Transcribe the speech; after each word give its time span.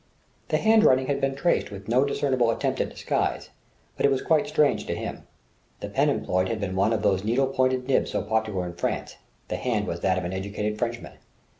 The 0.47 0.57
handwriting 0.57 1.05
had 1.05 1.21
been 1.21 1.35
traced 1.35 1.69
with 1.69 1.87
no 1.87 2.03
discernible 2.05 2.49
attempt 2.49 2.81
at 2.81 2.89
disguise, 2.89 3.51
but 3.95 4.09
was 4.09 4.23
quite 4.23 4.47
strange 4.47 4.87
to 4.87 4.95
him. 4.95 5.27
The 5.79 5.89
pen 5.89 6.09
employed 6.09 6.49
had 6.49 6.59
been 6.59 6.75
one 6.75 6.91
of 6.91 7.03
those 7.03 7.23
needle 7.23 7.45
pointed 7.45 7.87
nibs 7.87 8.09
so 8.09 8.23
popular 8.23 8.65
in 8.65 8.73
France; 8.73 9.17
the 9.47 9.57
hand 9.57 9.85
was 9.85 9.99
that 9.99 10.17
of 10.17 10.23
an 10.25 10.33
educated 10.33 10.79
Frenchman. 10.79 11.19